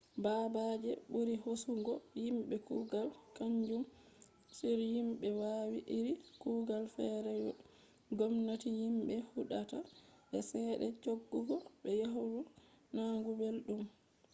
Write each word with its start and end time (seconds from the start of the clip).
baabe 0.23 0.61
je 0.83 0.91
ɓuri 1.11 1.33
hoosugo 1.43 1.93
yimɓe 2.23 2.55
kugal 2.67 3.09
kaanjum 3.35 3.83
on 4.69 4.79
yimbe 4.93 5.27
wawi 5.41 5.77
iri 5.97 6.13
kugal 6.41 6.85
feere 6.95 7.35
ngomnati 8.11 8.69
yimɓe 8.79 9.15
huɗata 9.31 9.77
be 10.29 10.37
ceede 10.49 10.87
cooggu 11.03 11.57
be 11.81 11.91
yahdu 12.01 12.39
nanugo 12.95 13.31
belɗum 13.39 13.83